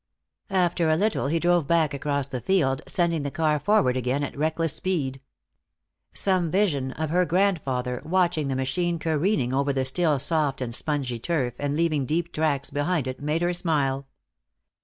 After 0.49 0.89
a 0.89 0.95
little 0.97 1.27
he 1.27 1.37
drove 1.37 1.67
back 1.67 1.93
across 1.93 2.25
the 2.25 2.41
field, 2.41 2.81
sending 2.87 3.21
the 3.21 3.29
car 3.29 3.59
forward 3.59 3.95
again 3.95 4.23
at 4.23 4.35
reckless 4.35 4.73
speed. 4.73 5.21
Some 6.11 6.49
vision 6.49 6.91
of 6.93 7.11
her 7.11 7.23
grandfather, 7.23 8.01
watching 8.03 8.47
the 8.47 8.55
machine 8.55 8.97
careening 8.97 9.53
over 9.53 9.71
the 9.71 9.85
still 9.85 10.17
soft 10.17 10.59
and 10.59 10.73
spongy 10.73 11.19
turf 11.19 11.53
and 11.59 11.75
leaving 11.75 12.07
deep 12.07 12.31
tracks 12.33 12.71
behind 12.71 13.05
it, 13.05 13.21
made 13.21 13.43
her 13.43 13.53
smile. 13.53 14.07